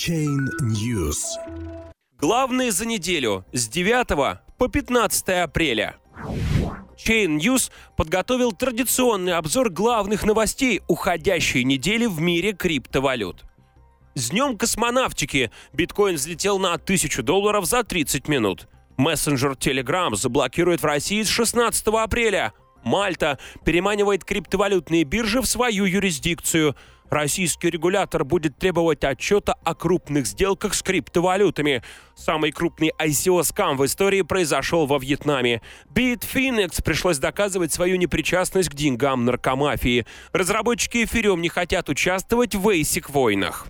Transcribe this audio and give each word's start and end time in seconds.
Chain 0.00 0.48
News. 0.62 1.18
Главные 2.18 2.72
за 2.72 2.86
неделю 2.86 3.44
с 3.52 3.68
9 3.68 4.38
по 4.56 4.68
15 4.68 5.28
апреля. 5.44 5.96
Chain 6.96 7.36
News 7.36 7.70
подготовил 7.98 8.52
традиционный 8.52 9.34
обзор 9.34 9.68
главных 9.68 10.24
новостей 10.24 10.80
уходящей 10.88 11.64
недели 11.64 12.06
в 12.06 12.18
мире 12.18 12.54
криптовалют. 12.54 13.44
С 14.14 14.30
днем 14.30 14.56
космонавтики 14.56 15.50
биткоин 15.74 16.14
взлетел 16.14 16.58
на 16.58 16.72
1000 16.72 17.22
долларов 17.22 17.66
за 17.66 17.84
30 17.84 18.26
минут. 18.26 18.68
Мессенджер 18.96 19.52
Telegram 19.52 20.16
заблокирует 20.16 20.80
в 20.80 20.86
России 20.86 21.22
с 21.22 21.28
16 21.28 21.88
апреля. 21.88 22.54
Мальта 22.84 23.38
переманивает 23.66 24.24
криптовалютные 24.24 25.04
биржи 25.04 25.42
в 25.42 25.46
свою 25.46 25.84
юрисдикцию. 25.84 26.74
Российский 27.10 27.70
регулятор 27.70 28.24
будет 28.24 28.56
требовать 28.56 29.02
отчета 29.02 29.56
о 29.64 29.74
крупных 29.74 30.26
сделках 30.26 30.74
с 30.74 30.82
криптовалютами. 30.82 31.82
Самый 32.14 32.52
крупный 32.52 32.92
ICO-скам 32.98 33.76
в 33.76 33.84
истории 33.84 34.22
произошел 34.22 34.86
во 34.86 34.98
Вьетнаме. 34.98 35.60
Bitfinex 35.92 36.82
пришлось 36.84 37.18
доказывать 37.18 37.72
свою 37.72 37.96
непричастность 37.96 38.70
к 38.70 38.74
деньгам 38.74 39.24
наркомафии. 39.24 40.06
Разработчики 40.32 41.04
эфириум 41.04 41.42
не 41.42 41.48
хотят 41.48 41.88
участвовать 41.88 42.54
в 42.54 42.68
ASIC-войнах. 42.68 43.66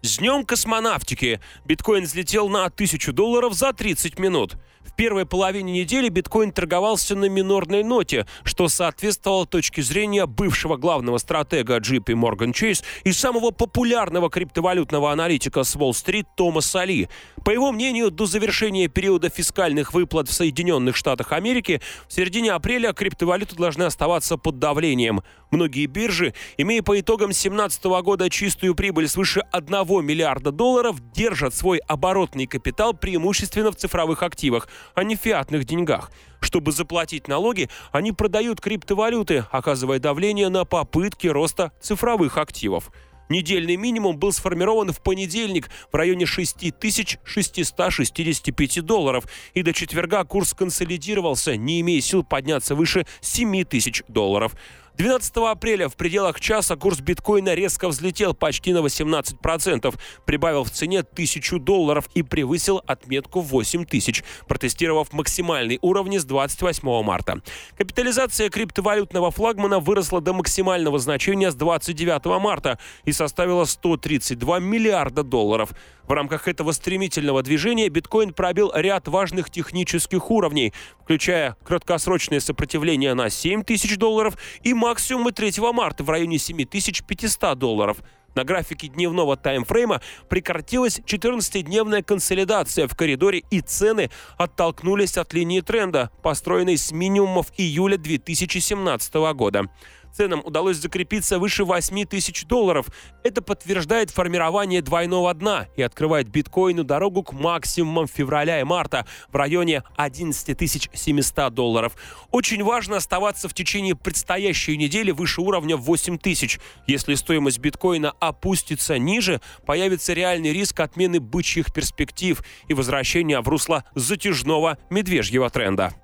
С 0.00 0.18
днем 0.18 0.44
космонавтики! 0.44 1.40
Биткоин 1.64 2.04
взлетел 2.04 2.48
на 2.48 2.64
1000 2.64 3.12
долларов 3.12 3.52
за 3.52 3.72
30 3.72 4.18
минут. 4.18 4.56
В 4.84 4.94
первой 4.94 5.26
половине 5.26 5.72
недели 5.72 6.08
биткоин 6.08 6.52
торговался 6.52 7.16
на 7.16 7.26
минорной 7.26 7.82
ноте, 7.82 8.26
что 8.44 8.68
соответствовало 8.68 9.46
точке 9.46 9.82
зрения 9.82 10.26
бывшего 10.26 10.76
главного 10.76 11.18
стратега 11.18 11.78
JP 11.78 12.04
Morgan 12.14 12.52
Chase 12.52 12.82
и 13.04 13.12
самого 13.12 13.50
популярного 13.50 14.28
криптовалютного 14.28 15.12
аналитика 15.12 15.64
с 15.64 15.76
Уолл-стрит 15.76 16.26
Томаса 16.36 16.84
Ли. 16.84 17.08
По 17.44 17.50
его 17.50 17.72
мнению, 17.72 18.10
до 18.10 18.26
завершения 18.26 18.88
периода 18.88 19.28
фискальных 19.28 19.94
выплат 19.94 20.28
в 20.28 20.32
Соединенных 20.32 20.96
Штатах 20.96 21.32
Америки 21.32 21.80
в 22.08 22.12
середине 22.12 22.52
апреля 22.52 22.92
криптовалюты 22.92 23.56
должны 23.56 23.84
оставаться 23.84 24.36
под 24.36 24.58
давлением. 24.58 25.22
Многие 25.50 25.86
биржи, 25.86 26.34
имея 26.56 26.82
по 26.82 26.98
итогам 26.98 27.28
2017 27.28 27.84
года 27.84 28.30
чистую 28.30 28.74
прибыль 28.74 29.08
свыше 29.08 29.40
1 29.52 29.70
миллиарда 30.04 30.50
долларов, 30.50 30.96
держат 31.12 31.54
свой 31.54 31.78
оборотный 31.78 32.46
капитал 32.46 32.94
преимущественно 32.94 33.70
в 33.70 33.76
цифровых 33.76 34.22
активах, 34.22 34.68
а 34.94 35.04
не 35.04 35.16
фиатных 35.16 35.64
деньгах. 35.64 36.10
Чтобы 36.40 36.72
заплатить 36.72 37.28
налоги, 37.28 37.68
они 37.92 38.12
продают 38.12 38.60
криптовалюты, 38.60 39.44
оказывая 39.50 39.98
давление 39.98 40.48
на 40.48 40.64
попытки 40.64 41.28
роста 41.28 41.72
цифровых 41.80 42.38
активов. 42.38 42.90
Недельный 43.28 43.76
минимум 43.76 44.18
был 44.18 44.32
сформирован 44.32 44.92
в 44.92 45.00
понедельник 45.00 45.70
в 45.90 45.96
районе 45.96 46.26
6665 46.26 48.84
долларов, 48.84 49.24
и 49.54 49.62
до 49.62 49.72
четверга 49.72 50.24
курс 50.24 50.52
консолидировался, 50.52 51.56
не 51.56 51.80
имея 51.80 52.02
сил 52.02 52.24
подняться 52.24 52.74
выше 52.74 53.06
7000 53.22 54.02
долларов. 54.08 54.54
12 54.98 55.36
апреля 55.36 55.88
в 55.88 55.96
пределах 55.96 56.38
часа 56.38 56.76
курс 56.76 57.00
биткоина 57.00 57.54
резко 57.54 57.88
взлетел 57.88 58.34
почти 58.34 58.72
на 58.72 58.78
18%, 58.78 59.94
прибавил 60.26 60.64
в 60.64 60.70
цене 60.70 61.00
1000 61.00 61.58
долларов 61.58 62.08
и 62.14 62.22
превысил 62.22 62.82
отметку 62.86 63.40
8 63.40 63.86
тысяч, 63.86 64.22
протестировав 64.46 65.12
максимальные 65.12 65.78
уровни 65.80 66.18
с 66.18 66.24
28 66.24 67.02
марта. 67.02 67.40
Капитализация 67.76 68.50
криптовалютного 68.50 69.30
флагмана 69.30 69.80
выросла 69.80 70.20
до 70.20 70.34
максимального 70.34 70.98
значения 70.98 71.50
с 71.50 71.54
29 71.54 72.24
марта 72.40 72.78
и 73.04 73.12
составила 73.12 73.64
132 73.64 74.58
миллиарда 74.60 75.22
долларов. 75.22 75.70
В 76.06 76.12
рамках 76.12 76.48
этого 76.48 76.72
стремительного 76.72 77.42
движения 77.42 77.88
биткоин 77.88 78.32
пробил 78.32 78.72
ряд 78.74 79.08
важных 79.08 79.50
технических 79.50 80.30
уровней, 80.30 80.72
включая 81.02 81.56
краткосрочное 81.64 82.40
сопротивление 82.40 83.14
на 83.14 83.30
7 83.30 83.62
тысяч 83.62 83.96
долларов 83.96 84.36
и 84.62 84.74
максимумы 84.74 85.32
3 85.32 85.52
марта 85.72 86.02
в 86.02 86.10
районе 86.10 86.38
7500 86.38 87.58
долларов. 87.58 87.98
На 88.34 88.44
графике 88.44 88.88
дневного 88.88 89.36
таймфрейма 89.36 90.00
прекратилась 90.28 91.00
14-дневная 91.00 92.02
консолидация 92.02 92.88
в 92.88 92.96
коридоре 92.96 93.42
и 93.50 93.60
цены 93.60 94.10
оттолкнулись 94.38 95.18
от 95.18 95.34
линии 95.34 95.60
тренда, 95.60 96.10
построенной 96.22 96.78
с 96.78 96.92
минимумов 96.92 97.52
июля 97.58 97.98
2017 97.98 99.14
года. 99.34 99.68
Ценам 100.12 100.42
удалось 100.44 100.76
закрепиться 100.76 101.38
выше 101.38 101.64
8 101.64 102.04
тысяч 102.04 102.44
долларов. 102.44 102.86
Это 103.24 103.42
подтверждает 103.42 104.10
формирование 104.10 104.82
двойного 104.82 105.32
дна 105.34 105.66
и 105.76 105.82
открывает 105.82 106.28
биткоину 106.28 106.84
дорогу 106.84 107.22
к 107.22 107.32
максимумам 107.32 108.06
февраля 108.06 108.60
и 108.60 108.64
марта 108.64 109.06
в 109.30 109.36
районе 109.36 109.82
11 109.96 110.90
700 110.92 111.54
долларов. 111.54 111.96
Очень 112.30 112.62
важно 112.62 112.96
оставаться 112.96 113.48
в 113.48 113.54
течение 113.54 113.96
предстоящей 113.96 114.76
недели 114.76 115.10
выше 115.10 115.40
уровня 115.40 115.76
8 115.76 116.18
тысяч. 116.18 116.60
Если 116.86 117.14
стоимость 117.14 117.58
биткоина 117.58 118.12
опустится 118.20 118.98
ниже, 118.98 119.40
появится 119.66 120.12
реальный 120.12 120.52
риск 120.52 120.80
отмены 120.80 121.20
бычьих 121.20 121.72
перспектив 121.72 122.42
и 122.68 122.74
возвращения 122.74 123.40
в 123.40 123.48
русло 123.48 123.84
затяжного 123.94 124.78
медвежьего 124.90 125.48
тренда. 125.50 125.94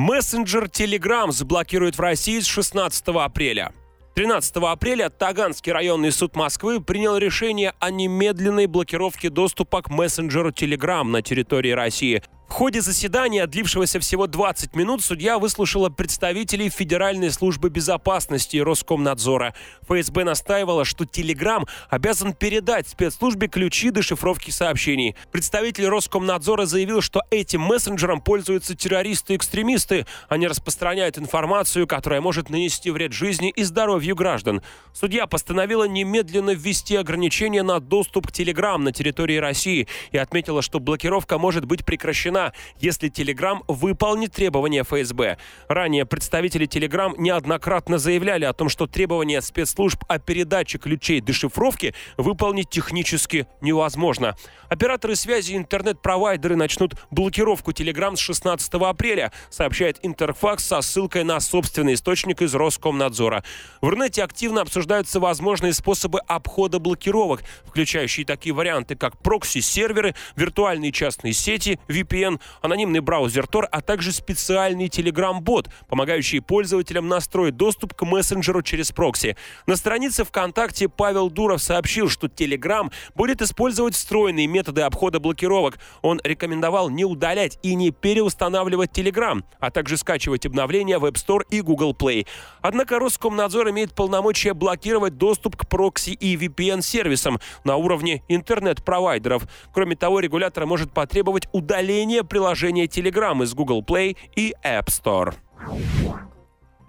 Мессенджер 0.00 0.64
Telegram 0.64 1.30
заблокирует 1.30 1.98
в 1.98 2.00
России 2.00 2.40
с 2.40 2.46
16 2.46 3.08
апреля. 3.08 3.74
13 4.14 4.56
апреля 4.56 5.10
Таганский 5.10 5.72
районный 5.72 6.10
суд 6.10 6.36
Москвы 6.36 6.80
принял 6.80 7.18
решение 7.18 7.74
о 7.80 7.90
немедленной 7.90 8.64
блокировке 8.64 9.28
доступа 9.28 9.82
к 9.82 9.90
мессенджеру 9.90 10.52
Telegram 10.52 11.02
на 11.02 11.20
территории 11.20 11.72
России. 11.72 12.22
В 12.50 12.52
ходе 12.52 12.82
заседания, 12.82 13.46
длившегося 13.46 14.00
всего 14.00 14.26
20 14.26 14.74
минут, 14.74 15.02
судья 15.02 15.38
выслушала 15.38 15.88
представителей 15.88 16.68
Федеральной 16.68 17.30
службы 17.30 17.70
безопасности 17.70 18.56
и 18.56 18.60
Роскомнадзора. 18.60 19.54
ФСБ 19.82 20.24
настаивала, 20.24 20.84
что 20.84 21.06
Телеграм 21.06 21.66
обязан 21.88 22.34
передать 22.34 22.88
спецслужбе 22.88 23.46
ключи 23.46 23.92
дешифровки 23.92 24.50
сообщений. 24.50 25.14
Представитель 25.30 25.86
Роскомнадзора 25.86 26.66
заявил, 26.66 27.00
что 27.00 27.22
этим 27.30 27.60
мессенджером 27.60 28.20
пользуются 28.20 28.74
террористы 28.74 29.34
и 29.34 29.36
экстремисты. 29.36 30.04
Они 30.28 30.48
распространяют 30.48 31.18
информацию, 31.18 31.86
которая 31.86 32.20
может 32.20 32.50
нанести 32.50 32.90
вред 32.90 33.12
жизни 33.12 33.50
и 33.50 33.62
здоровью 33.62 34.16
граждан. 34.16 34.60
Судья 34.92 35.28
постановила 35.28 35.84
немедленно 35.84 36.50
ввести 36.50 36.96
ограничения 36.96 37.62
на 37.62 37.78
доступ 37.78 38.26
к 38.26 38.32
Телеграм 38.32 38.82
на 38.82 38.92
территории 38.92 39.36
России 39.36 39.86
и 40.10 40.18
отметила, 40.18 40.62
что 40.62 40.80
блокировка 40.80 41.38
может 41.38 41.64
быть 41.64 41.86
прекращена 41.86 42.39
отменена, 42.40 42.52
если 42.78 43.10
Telegram 43.10 43.60
выполнит 43.68 44.32
требования 44.32 44.82
ФСБ. 44.82 45.38
Ранее 45.68 46.06
представители 46.06 46.66
Telegram 46.66 47.14
неоднократно 47.18 47.98
заявляли 47.98 48.44
о 48.44 48.52
том, 48.52 48.68
что 48.68 48.86
требования 48.86 49.40
спецслужб 49.42 50.02
о 50.08 50.18
передаче 50.18 50.78
ключей 50.78 51.20
дешифровки 51.20 51.94
выполнить 52.16 52.70
технически 52.70 53.46
невозможно. 53.60 54.36
Операторы 54.68 55.16
связи 55.16 55.52
и 55.52 55.56
интернет-провайдеры 55.56 56.56
начнут 56.56 56.94
блокировку 57.10 57.72
Telegram 57.72 58.16
с 58.16 58.20
16 58.20 58.72
апреля, 58.74 59.32
сообщает 59.50 59.98
Интерфакс 60.02 60.64
со 60.64 60.80
ссылкой 60.80 61.24
на 61.24 61.40
собственный 61.40 61.94
источник 61.94 62.42
из 62.42 62.54
Роскомнадзора. 62.54 63.42
В 63.80 63.88
Рунете 63.88 64.22
активно 64.22 64.62
обсуждаются 64.62 65.18
возможные 65.20 65.72
способы 65.72 66.20
обхода 66.20 66.78
блокировок, 66.78 67.42
включающие 67.64 68.24
такие 68.24 68.54
варианты, 68.54 68.94
как 68.94 69.18
прокси-серверы, 69.18 70.14
виртуальные 70.36 70.92
частные 70.92 71.32
сети, 71.32 71.80
VPN, 71.88 72.29
VPN, 72.30 72.40
анонимный 72.62 73.00
браузер 73.00 73.44
Tor, 73.44 73.66
а 73.70 73.80
также 73.80 74.12
специальный 74.12 74.86
Telegram-бот, 74.86 75.68
помогающий 75.88 76.40
пользователям 76.40 77.08
настроить 77.08 77.56
доступ 77.56 77.94
к 77.94 78.04
мессенджеру 78.04 78.62
через 78.62 78.92
прокси. 78.92 79.36
На 79.66 79.76
странице 79.76 80.24
ВКонтакте 80.24 80.88
Павел 80.88 81.30
Дуров 81.30 81.62
сообщил, 81.62 82.08
что 82.08 82.26
Telegram 82.26 82.90
будет 83.14 83.42
использовать 83.42 83.94
встроенные 83.94 84.46
методы 84.46 84.82
обхода 84.82 85.20
блокировок. 85.20 85.78
Он 86.02 86.20
рекомендовал 86.22 86.90
не 86.90 87.04
удалять 87.04 87.58
и 87.62 87.74
не 87.74 87.90
переустанавливать 87.90 88.96
Telegram, 88.96 89.42
а 89.58 89.70
также 89.70 89.96
скачивать 89.96 90.46
обновления 90.46 90.98
в 90.98 91.04
App 91.04 91.14
Store 91.14 91.42
и 91.50 91.60
Google 91.60 91.94
Play. 91.98 92.26
Однако 92.60 92.98
Роскомнадзор 92.98 93.70
имеет 93.70 93.94
полномочия 93.94 94.54
блокировать 94.54 95.16
доступ 95.16 95.56
к 95.56 95.68
прокси 95.68 96.10
и 96.10 96.36
VPN-сервисам 96.36 97.40
на 97.64 97.76
уровне 97.76 98.22
интернет-провайдеров. 98.28 99.44
Кроме 99.72 99.96
того, 99.96 100.20
регулятор 100.20 100.66
может 100.66 100.92
потребовать 100.92 101.48
удаления 101.52 102.09
приложения 102.24 102.86
Telegram 102.86 103.42
из 103.42 103.54
Google 103.54 103.82
Play 103.82 104.16
и 104.36 104.54
App 104.64 104.86
Store. 104.86 105.34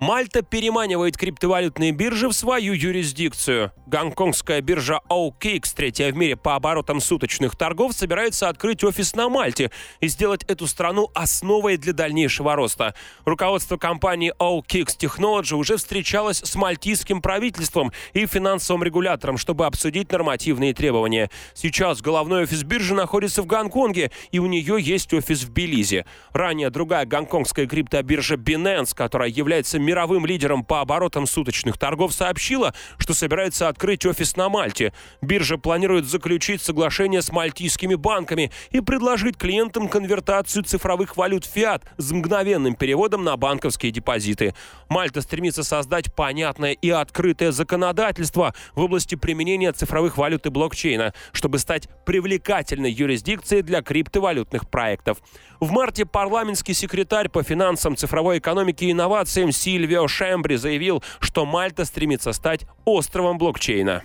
Мальта 0.01 0.41
переманивает 0.41 1.15
криптовалютные 1.15 1.91
биржи 1.91 2.27
в 2.27 2.33
свою 2.33 2.73
юрисдикцию. 2.73 3.71
Гонконгская 3.85 4.59
биржа 4.61 4.99
OKX, 5.11 5.61
третья 5.75 6.11
в 6.11 6.17
мире 6.17 6.35
по 6.35 6.55
оборотам 6.55 6.99
суточных 6.99 7.55
торгов, 7.55 7.93
собирается 7.93 8.49
открыть 8.49 8.83
офис 8.83 9.13
на 9.13 9.29
Мальте 9.29 9.69
и 9.99 10.07
сделать 10.07 10.43
эту 10.45 10.65
страну 10.65 11.09
основой 11.13 11.77
для 11.77 11.93
дальнейшего 11.93 12.55
роста. 12.55 12.95
Руководство 13.25 13.77
компании 13.77 14.33
OKX 14.39 14.97
Technology 14.97 15.53
уже 15.53 15.77
встречалось 15.77 16.39
с 16.39 16.55
мальтийским 16.55 17.21
правительством 17.21 17.91
и 18.13 18.25
финансовым 18.25 18.83
регулятором, 18.83 19.37
чтобы 19.37 19.67
обсудить 19.67 20.11
нормативные 20.11 20.73
требования. 20.73 21.29
Сейчас 21.53 22.01
головной 22.01 22.45
офис 22.45 22.63
биржи 22.63 22.95
находится 22.95 23.43
в 23.43 23.45
Гонконге, 23.45 24.09
и 24.31 24.39
у 24.39 24.47
нее 24.47 24.77
есть 24.81 25.13
офис 25.13 25.43
в 25.43 25.51
Белизе. 25.51 26.07
Ранее 26.33 26.71
другая 26.71 27.05
гонконгская 27.05 27.67
криптобиржа 27.67 28.33
Binance, 28.33 28.95
которая 28.95 29.29
является 29.29 29.77
мировым 29.91 30.25
лидером 30.25 30.63
по 30.63 30.79
оборотам 30.79 31.27
суточных 31.27 31.77
торгов, 31.77 32.13
сообщила, 32.13 32.73
что 32.97 33.13
собирается 33.13 33.67
открыть 33.67 34.05
офис 34.05 34.37
на 34.37 34.47
Мальте. 34.47 34.93
Биржа 35.21 35.57
планирует 35.57 36.05
заключить 36.05 36.61
соглашение 36.61 37.21
с 37.21 37.29
мальтийскими 37.29 37.95
банками 37.95 38.51
и 38.69 38.79
предложить 38.79 39.35
клиентам 39.35 39.89
конвертацию 39.89 40.63
цифровых 40.63 41.17
валют 41.17 41.45
фиат 41.45 41.83
с 41.97 42.11
мгновенным 42.11 42.75
переводом 42.75 43.25
на 43.25 43.35
банковские 43.35 43.91
депозиты. 43.91 44.55
Мальта 44.87 45.21
стремится 45.21 45.63
создать 45.65 46.13
понятное 46.15 46.71
и 46.71 46.89
открытое 46.89 47.51
законодательство 47.51 48.53
в 48.75 48.81
области 48.81 49.15
применения 49.15 49.73
цифровых 49.73 50.17
валют 50.17 50.45
и 50.45 50.49
блокчейна, 50.49 51.13
чтобы 51.33 51.59
стать 51.59 51.89
привлекательной 52.05 52.91
юрисдикцией 52.91 53.61
для 53.61 53.81
криптовалютных 53.81 54.69
проектов. 54.69 55.17
В 55.59 55.69
марте 55.71 56.05
парламентский 56.05 56.73
секретарь 56.73 57.29
по 57.29 57.43
финансам, 57.43 57.97
цифровой 57.97 58.39
экономике 58.39 58.87
и 58.87 58.91
инновациям 58.91 59.51
Силь 59.51 59.80
Сильвио 59.81 60.07
Шембри 60.07 60.57
заявил, 60.57 61.03
что 61.19 61.43
Мальта 61.43 61.85
стремится 61.85 62.33
стать 62.33 62.67
островом 62.85 63.39
блокчейна. 63.39 64.03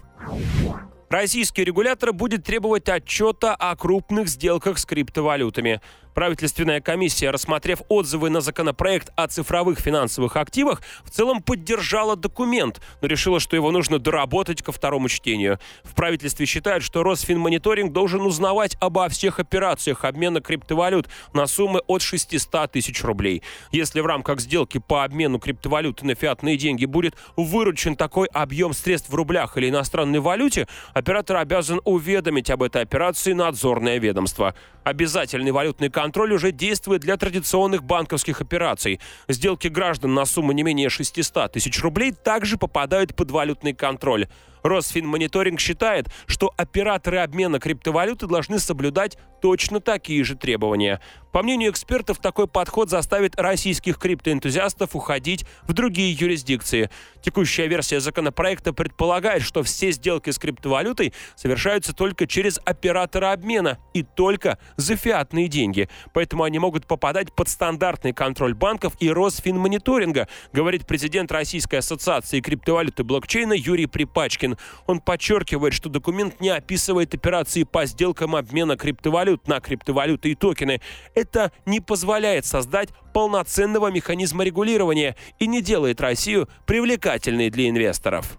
Российский 1.11 1.65
регулятор 1.65 2.15
будет 2.15 2.45
требовать 2.45 2.89
отчета 2.89 3.55
о 3.55 3.77
крупных 3.77 4.29
сделках 4.29 4.79
с 4.79 4.87
криптовалютами. 4.87 5.83
Правительственная 6.17 6.81
комиссия, 6.81 7.29
рассмотрев 7.29 7.83
отзывы 7.91 8.31
на 8.31 8.41
законопроект 8.41 9.13
о 9.17 9.29
цифровых 9.29 9.79
финансовых 9.79 10.37
активах, 10.37 10.81
в 11.05 11.11
целом 11.11 11.43
поддержала 11.43 12.17
документ, 12.17 12.81
но 13.03 13.07
решила, 13.07 13.39
что 13.39 13.55
его 13.55 13.71
нужно 13.71 13.99
доработать 13.99 14.63
ко 14.63 14.73
второму 14.73 15.11
чтению. 15.11 15.59
В 15.85 15.95
правительстве 15.95 16.47
считают, 16.47 16.83
что 16.83 17.03
Росфинмониторинг 17.03 17.93
должен 17.93 18.23
узнавать 18.23 18.79
обо 18.81 19.11
всех 19.11 19.41
операциях 19.41 20.07
обмена 20.07 20.41
криптовалют 20.41 21.07
на 21.35 21.47
суммы 21.47 21.81
от 21.87 22.01
600 22.01 22.73
тысяч 22.73 23.05
рублей. 23.05 23.43
Если 23.71 24.01
в 24.01 24.07
рамках 24.07 24.41
сделки 24.41 24.79
по 24.79 25.05
обмену 25.05 25.39
криптовалюты 25.39 26.07
на 26.07 26.15
фиатные 26.15 26.57
деньги 26.57 26.87
будет 26.87 27.15
выручен 27.37 27.95
такой 27.95 28.29
объем 28.29 28.73
средств 28.73 29.11
в 29.11 29.15
рублях 29.15 29.59
или 29.59 29.69
иностранной 29.69 30.21
валюте, 30.21 30.67
оператор 30.95 31.37
обязан 31.37 31.83
уведомить 31.85 32.49
об 32.49 32.63
этой 32.63 32.81
операции 32.81 33.35
надзорное 33.35 33.99
ведомство. 33.99 34.55
Обязательный 34.87 35.51
валютный 35.51 35.91
контроль 35.91 36.33
уже 36.33 36.53
действует 36.53 37.01
для 37.01 37.17
традиционных 37.17 37.83
банковских 37.83 38.41
операций. 38.41 39.01
Сделки 39.27 39.67
граждан 39.67 40.15
на 40.15 40.25
сумму 40.25 40.53
не 40.53 40.63
менее 40.63 40.91
600 40.91 41.51
тысяч 41.51 41.83
рублей 41.83 42.13
также 42.13 42.57
попадают 42.57 43.17
под 43.17 43.33
валютный 43.33 43.73
контроль. 43.73 44.29
Росфинмониторинг 44.67 45.61
считает, 45.61 46.09
что 46.27 46.53
операторы 46.57 47.19
обмена 47.19 47.59
криптовалюты 47.59 48.27
должны 48.27 48.59
соблюдать 48.59 49.17
точно 49.41 49.81
такие 49.81 50.25
же 50.25 50.35
требования. 50.35 51.01
По 51.33 51.43
мнению 51.43 51.71
экспертов, 51.71 52.19
такой 52.19 52.49
подход 52.49 52.89
заставит 52.89 53.39
российских 53.39 53.99
криптоэнтузиастов 53.99 54.97
уходить 54.97 55.45
в 55.69 55.75
другие 55.75 56.13
юрисдикции. 56.13 56.91
Текущая 57.23 57.67
версия 57.67 58.01
законопроекта 58.01 58.73
предполагает, 58.73 59.43
что 59.43 59.63
все 59.63 59.91
сделки 59.91 60.31
с 60.31 60.39
криптовалютой 60.39 61.13
совершаются 61.35 61.93
только 61.95 62.27
через 62.27 62.59
оператора 62.65 63.33
обмена 63.33 63.79
и 63.93 64.03
только 64.03 64.59
за 64.77 64.97
фиатные 64.97 65.49
деньги. 65.49 65.91
Поэтому 66.15 66.45
они 66.45 66.59
могут 66.59 66.87
попадать 66.87 67.35
под 67.35 67.51
стандартный 67.51 68.15
контроль 68.15 68.55
банков 68.55 68.95
и 68.99 69.11
Росфинмониторинга, 69.11 70.29
говорит 70.55 70.87
президент 70.87 71.31
Российской 71.31 71.77
ассоциации 71.77 72.41
криптовалюты 72.41 73.05
блокчейна 73.05 73.53
Юрий 73.53 73.87
Припачкин. 73.87 74.56
Он 74.87 75.01
подчеркивает, 75.01 75.75
что 75.75 75.89
документ 75.89 76.41
не 76.41 76.49
описывает 76.49 77.15
операции 77.15 77.65
по 77.65 77.87
сделкам 77.87 78.37
обмена 78.37 78.77
криптовалют 78.77 79.49
на 79.49 79.61
криптовалюты 79.61 80.31
и 80.31 80.35
токены. 80.35 80.81
Это 81.15 81.53
не 81.65 81.81
позволяет 81.81 82.47
создать 82.47 82.91
полноценного 83.13 83.91
механизма 83.91 84.45
регулирования 84.45 85.17
и 85.39 85.47
не 85.47 85.63
делает 85.63 86.01
Россию 86.01 86.49
привлекательной 86.67 87.51
для 87.51 87.69
инвесторов. 87.69 88.39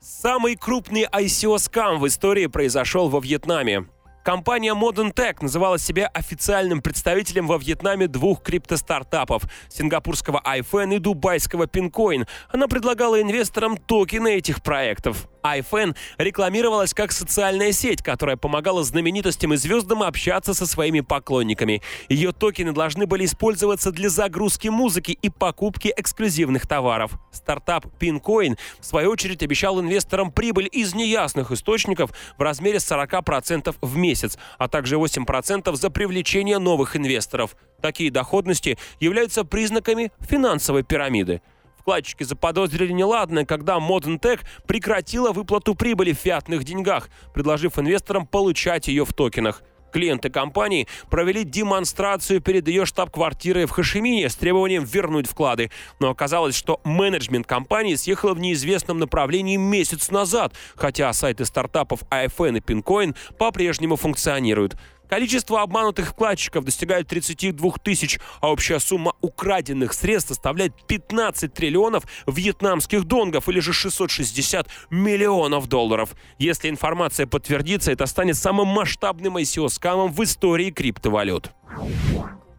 Самый 0.00 0.56
крупный 0.56 1.04
ICO-скам 1.04 1.98
в 1.98 2.06
истории 2.06 2.46
произошел 2.46 3.08
во 3.08 3.20
Вьетнаме. 3.20 3.86
Компания 4.28 4.74
Modern 4.74 5.14
Tech 5.14 5.36
называла 5.40 5.78
себя 5.78 6.06
официальным 6.08 6.82
представителем 6.82 7.46
во 7.46 7.56
Вьетнаме 7.56 8.08
двух 8.08 8.42
криптостартапов– 8.42 9.44
сингапурского 9.70 10.42
iFan 10.44 10.96
и 10.96 10.98
дубайского 10.98 11.64
Pincoin. 11.64 12.28
Она 12.50 12.68
предлагала 12.68 13.22
инвесторам 13.22 13.78
токены 13.78 14.34
этих 14.34 14.62
проектов 14.62 15.28
iFan 15.42 15.96
рекламировалась 16.18 16.94
как 16.94 17.12
социальная 17.12 17.72
сеть, 17.72 18.02
которая 18.02 18.36
помогала 18.36 18.84
знаменитостям 18.84 19.54
и 19.54 19.56
звездам 19.56 20.02
общаться 20.02 20.54
со 20.54 20.66
своими 20.66 21.00
поклонниками. 21.00 21.82
Ее 22.08 22.32
токены 22.32 22.72
должны 22.72 23.06
были 23.06 23.24
использоваться 23.24 23.92
для 23.92 24.08
загрузки 24.08 24.68
музыки 24.68 25.12
и 25.12 25.30
покупки 25.30 25.92
эксклюзивных 25.96 26.66
товаров. 26.66 27.12
Стартап 27.32 27.86
Pincoin, 28.00 28.58
в 28.80 28.84
свою 28.84 29.10
очередь, 29.10 29.42
обещал 29.42 29.80
инвесторам 29.80 30.32
прибыль 30.32 30.68
из 30.70 30.94
неясных 30.94 31.50
источников 31.50 32.10
в 32.36 32.42
размере 32.42 32.78
40% 32.78 33.74
в 33.80 33.96
месяц, 33.96 34.17
а 34.58 34.68
также 34.68 34.96
8% 34.96 35.74
за 35.74 35.90
привлечение 35.90 36.58
новых 36.58 36.96
инвесторов. 36.96 37.56
Такие 37.80 38.10
доходности 38.10 38.78
являются 39.00 39.44
признаками 39.44 40.12
финансовой 40.20 40.82
пирамиды. 40.82 41.42
Вкладчики 41.78 42.22
заподозрили 42.22 42.92
неладное, 42.92 43.44
когда 43.44 43.78
Modern 43.78 44.20
Tech 44.20 44.40
прекратила 44.66 45.32
выплату 45.32 45.74
прибыли 45.74 46.12
в 46.12 46.18
фиатных 46.18 46.64
деньгах, 46.64 47.08
предложив 47.32 47.78
инвесторам 47.78 48.26
получать 48.26 48.88
ее 48.88 49.06
в 49.06 49.12
токенах. 49.14 49.62
Клиенты 49.92 50.30
компании 50.30 50.86
провели 51.10 51.44
демонстрацию 51.44 52.40
перед 52.40 52.68
ее 52.68 52.84
штаб-квартирой 52.84 53.66
в 53.66 53.70
Хашимине 53.70 54.28
с 54.28 54.36
требованием 54.36 54.84
вернуть 54.84 55.26
вклады. 55.26 55.70
Но 55.98 56.10
оказалось, 56.10 56.56
что 56.56 56.80
менеджмент 56.84 57.46
компании 57.46 57.94
съехал 57.94 58.34
в 58.34 58.38
неизвестном 58.38 58.98
направлении 58.98 59.56
месяц 59.56 60.10
назад, 60.10 60.52
хотя 60.76 61.12
сайты 61.12 61.44
стартапов 61.44 62.02
AFN 62.10 62.58
и 62.58 62.60
Pincoin 62.60 63.16
по-прежнему 63.38 63.96
функционируют. 63.96 64.76
Количество 65.08 65.62
обманутых 65.62 66.08
вкладчиков 66.08 66.64
достигает 66.64 67.08
32 67.08 67.72
тысяч, 67.82 68.18
а 68.40 68.50
общая 68.50 68.78
сумма 68.78 69.14
украденных 69.20 69.92
средств 69.92 70.28
составляет 70.28 70.74
15 70.86 71.52
триллионов 71.52 72.04
вьетнамских 72.26 73.04
донгов 73.04 73.48
или 73.48 73.60
же 73.60 73.72
660 73.72 74.68
миллионов 74.90 75.66
долларов. 75.66 76.14
Если 76.38 76.68
информация 76.68 77.26
подтвердится, 77.26 77.92
это 77.92 78.06
станет 78.06 78.36
самым 78.36 78.68
масштабным 78.68 79.38
ICO-скамом 79.38 80.12
в 80.12 80.22
истории 80.22 80.70
криптовалют. 80.70 81.52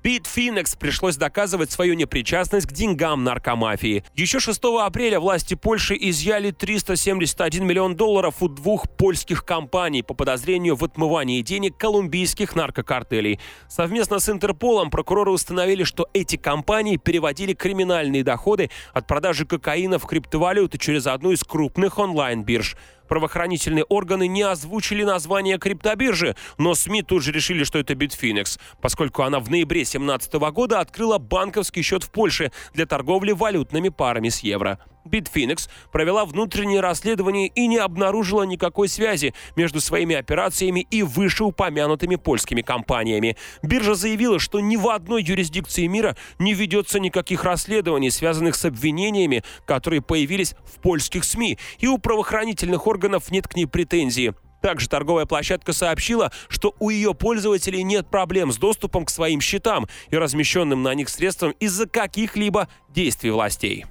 Bitfinex 0.03 0.77
пришлось 0.77 1.17
доказывать 1.17 1.71
свою 1.71 1.93
непричастность 1.93 2.67
к 2.67 2.71
деньгам 2.71 3.23
наркомафии. 3.25 4.03
Еще 4.15 4.39
6 4.39 4.59
апреля 4.79 5.19
власти 5.19 5.55
Польши 5.55 5.97
изъяли 5.99 6.51
371 6.51 7.65
миллион 7.65 7.95
долларов 7.95 8.35
у 8.41 8.47
двух 8.47 8.89
польских 8.89 9.43
компаний 9.43 10.01
по 10.01 10.13
подозрению 10.13 10.75
в 10.75 10.85
отмывании 10.85 11.41
денег 11.41 11.75
колумбийских 11.77 12.55
наркокартелей. 12.55 13.39
Совместно 13.67 14.19
с 14.19 14.29
Интерполом 14.29 14.89
прокуроры 14.89 15.31
установили, 15.31 15.83
что 15.83 16.07
эти 16.13 16.37
компании 16.37 16.95
переводили 16.95 17.53
криминальные 17.53 18.23
доходы 18.23 18.69
от 18.93 19.05
продажи 19.05 19.45
кокаина 19.45 19.99
в 19.99 20.05
криптовалюты 20.05 20.77
через 20.77 21.07
одну 21.07 21.31
из 21.31 21.43
крупных 21.43 21.99
онлайн-бирж. 21.99 22.77
Правоохранительные 23.09 23.83
органы 23.85 24.27
не 24.27 24.43
озвучили 24.43 25.03
название 25.03 25.57
криптобиржи, 25.57 26.35
но 26.59 26.75
СМИ 26.75 27.01
тут 27.01 27.23
же 27.23 27.31
решили, 27.31 27.63
что 27.63 27.79
это 27.79 27.93
Bitfinex, 27.93 28.59
поскольку 28.81 29.23
она 29.23 29.39
в 29.39 29.49
ноябре 29.49 29.79
2017 29.79 30.33
года 30.53 30.79
открыла 30.79 31.17
банковский 31.17 31.81
счет 31.81 32.03
в 32.03 32.11
Польше 32.11 32.51
для 32.73 32.85
торговли 32.85 33.31
валютными 33.31 33.89
парами 33.89 34.29
с 34.29 34.39
евро. 34.39 34.79
Bitfinex 35.05 35.69
провела 35.91 36.25
внутреннее 36.25 36.81
расследование 36.81 37.47
и 37.47 37.67
не 37.67 37.77
обнаружила 37.77 38.43
никакой 38.43 38.87
связи 38.87 39.33
между 39.55 39.81
своими 39.81 40.15
операциями 40.15 40.85
и 40.89 41.03
вышеупомянутыми 41.03 42.15
польскими 42.15 42.61
компаниями. 42.61 43.37
Биржа 43.63 43.95
заявила, 43.95 44.39
что 44.39 44.59
ни 44.59 44.75
в 44.75 44.87
одной 44.87 45.23
юрисдикции 45.23 45.87
мира 45.87 46.15
не 46.37 46.53
ведется 46.53 46.99
никаких 46.99 47.43
расследований, 47.43 48.11
связанных 48.11 48.55
с 48.55 48.65
обвинениями, 48.65 49.43
которые 49.65 50.01
появились 50.01 50.55
в 50.65 50.81
польских 50.81 51.23
СМИ, 51.23 51.57
и 51.79 51.87
у 51.87 51.97
правоохранительных 51.97 52.87
органов 52.87 53.31
нет 53.31 53.47
к 53.47 53.55
ней 53.55 53.65
претензий. 53.65 54.33
Также 54.61 54.89
торговая 54.89 55.25
площадка 55.25 55.73
сообщила, 55.73 56.31
что 56.49 56.75
у 56.79 56.89
ее 56.89 57.13
пользователей 57.13 57.83
нет 57.83 58.07
проблем 58.09 58.51
с 58.51 58.57
доступом 58.57 59.05
к 59.05 59.09
своим 59.09 59.39
счетам 59.41 59.87
и 60.09 60.17
размещенным 60.17 60.83
на 60.83 60.93
них 60.93 61.09
средствам 61.09 61.51
из-за 61.59 61.87
каких-либо 61.87 62.67
действий 62.89 63.31
властей. 63.31 63.85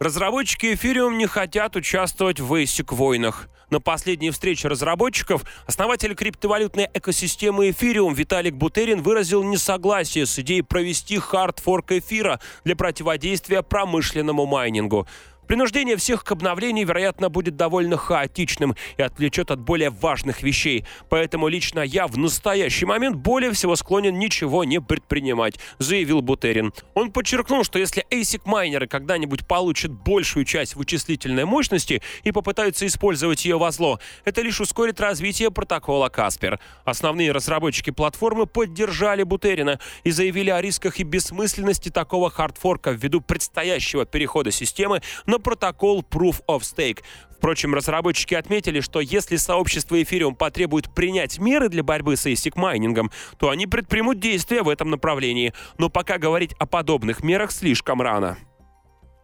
Разработчики 0.00 0.66
Ethereum 0.66 1.16
не 1.16 1.26
хотят 1.26 1.74
участвовать 1.74 2.38
в 2.38 2.54
ASIC-войнах. 2.54 3.48
На 3.68 3.80
последней 3.80 4.30
встрече 4.30 4.68
разработчиков 4.68 5.42
основатель 5.66 6.14
криптовалютной 6.14 6.88
экосистемы 6.94 7.70
Ethereum 7.70 8.14
Виталик 8.14 8.54
Бутерин 8.54 9.02
выразил 9.02 9.42
несогласие 9.42 10.26
с 10.26 10.38
идеей 10.38 10.62
провести 10.62 11.18
хардфорк 11.18 11.90
эфира 11.90 12.38
для 12.62 12.76
противодействия 12.76 13.62
промышленному 13.62 14.46
майнингу. 14.46 15.08
Принуждение 15.48 15.96
всех 15.96 16.24
к 16.24 16.32
обновлению, 16.32 16.86
вероятно, 16.86 17.30
будет 17.30 17.56
довольно 17.56 17.96
хаотичным 17.96 18.76
и 18.98 19.02
отвлечет 19.02 19.50
от 19.50 19.58
более 19.58 19.88
важных 19.88 20.42
вещей. 20.42 20.84
Поэтому 21.08 21.48
лично 21.48 21.80
я 21.80 22.06
в 22.06 22.18
настоящий 22.18 22.84
момент 22.84 23.16
более 23.16 23.52
всего 23.52 23.74
склонен 23.74 24.18
ничего 24.18 24.64
не 24.64 24.78
предпринимать, 24.78 25.58
заявил 25.78 26.20
Бутерин. 26.20 26.74
Он 26.92 27.10
подчеркнул, 27.10 27.64
что 27.64 27.78
если 27.78 28.04
ASIC-майнеры 28.10 28.88
когда-нибудь 28.88 29.46
получат 29.46 29.90
большую 29.90 30.44
часть 30.44 30.76
вычислительной 30.76 31.46
мощности 31.46 32.02
и 32.24 32.30
попытаются 32.30 32.86
использовать 32.86 33.46
ее 33.46 33.56
во 33.56 33.70
зло, 33.70 34.00
это 34.26 34.42
лишь 34.42 34.60
ускорит 34.60 35.00
развитие 35.00 35.50
протокола 35.50 36.10
Каспер. 36.10 36.60
Основные 36.84 37.32
разработчики 37.32 37.88
платформы 37.88 38.44
поддержали 38.44 39.22
Бутерина 39.22 39.80
и 40.04 40.10
заявили 40.10 40.50
о 40.50 40.60
рисках 40.60 41.00
и 41.00 41.04
бессмысленности 41.04 41.88
такого 41.88 42.28
хардфорка 42.28 42.90
ввиду 42.90 43.22
предстоящего 43.22 44.04
перехода 44.04 44.50
системы 44.50 45.00
на 45.24 45.37
протокол 45.38 46.04
Proof 46.08 46.42
of 46.48 46.60
Stake. 46.60 47.02
Впрочем, 47.36 47.74
разработчики 47.74 48.34
отметили, 48.34 48.80
что 48.80 49.00
если 49.00 49.36
сообщество 49.36 49.94
Ethereum 50.00 50.34
потребует 50.34 50.92
принять 50.92 51.38
меры 51.38 51.68
для 51.68 51.84
борьбы 51.84 52.16
с 52.16 52.26
ASIC-майнингом, 52.26 53.12
то 53.38 53.50
они 53.50 53.66
предпримут 53.66 54.18
действия 54.18 54.62
в 54.62 54.68
этом 54.68 54.90
направлении. 54.90 55.52
Но 55.78 55.88
пока 55.88 56.18
говорить 56.18 56.54
о 56.58 56.66
подобных 56.66 57.22
мерах 57.22 57.52
слишком 57.52 58.02
рано. 58.02 58.38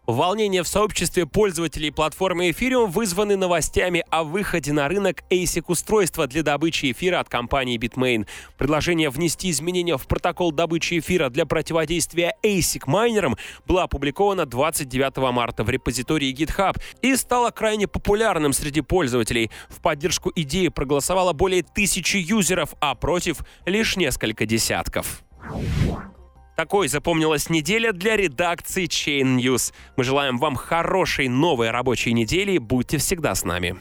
Волнения 0.07 0.63
в 0.63 0.69
сообществе 0.69 1.25
пользователей 1.25 1.91
платформы 1.91 2.51
Ethereum 2.51 2.89
вызваны 2.89 3.37
новостями 3.37 4.05
о 4.11 4.23
выходе 4.23 4.71
на 4.75 4.87
рынок 4.87 5.23
ASIC-устройства 5.31 6.27
для 6.27 6.43
добычи 6.43 6.93
эфира 6.93 7.21
от 7.21 7.31
компании 7.31 7.79
Bitmain. 7.79 8.27
Предложение 8.59 9.09
внести 9.09 9.51
изменения 9.51 9.97
в 9.97 10.07
протокол 10.07 10.53
добычи 10.53 10.99
эфира 10.99 11.31
для 11.31 11.47
противодействия 11.47 12.35
ASIC-майнерам 12.43 13.39
было 13.67 13.85
опубликовано 13.85 14.45
29 14.45 15.33
марта 15.33 15.65
в 15.65 15.71
репозитории 15.71 16.35
GitHub 16.35 16.79
и 17.01 17.17
стало 17.17 17.51
крайне 17.51 17.89
популярным 17.89 18.53
среди 18.53 18.83
пользователей. 18.83 19.51
В 19.71 19.81
поддержку 19.81 20.31
идеи 20.35 20.69
проголосовало 20.69 21.33
более 21.33 21.63
тысячи 21.63 22.19
юзеров, 22.19 22.75
а 22.81 22.95
против 22.95 23.39
лишь 23.65 23.97
несколько 23.97 24.45
десятков. 24.45 25.23
Такой 26.57 26.89
запомнилась 26.89 27.51
неделя 27.51 27.93
для 27.93 28.17
редакции 28.17 28.87
Chain 28.87 29.37
News. 29.37 29.73
Мы 29.97 30.05
желаем 30.05 30.39
вам 30.39 30.55
хорошей 30.55 31.29
новой 31.29 31.71
рабочей 31.71 32.13
недели. 32.13 32.59
Будьте 32.59 32.99
всегда 32.99 33.35
с 33.35 33.45
нами. 33.45 33.77